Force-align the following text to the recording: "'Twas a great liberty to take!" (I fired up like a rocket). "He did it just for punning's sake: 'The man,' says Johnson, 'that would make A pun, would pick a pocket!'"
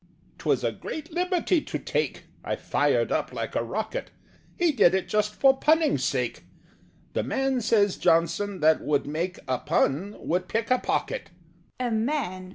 "'Twas 0.39 0.63
a 0.63 0.71
great 0.71 1.11
liberty 1.11 1.61
to 1.61 1.77
take!" 1.77 2.23
(I 2.43 2.55
fired 2.55 3.11
up 3.11 3.31
like 3.31 3.53
a 3.55 3.63
rocket). 3.63 4.09
"He 4.57 4.71
did 4.71 4.95
it 4.95 5.07
just 5.07 5.35
for 5.35 5.55
punning's 5.55 6.03
sake: 6.03 6.43
'The 7.13 7.21
man,' 7.21 7.61
says 7.61 7.97
Johnson, 7.97 8.61
'that 8.61 8.81
would 8.81 9.05
make 9.05 9.37
A 9.47 9.59
pun, 9.59 10.15
would 10.17 10.47
pick 10.47 10.71
a 10.71 10.79
pocket!'" 10.79 11.29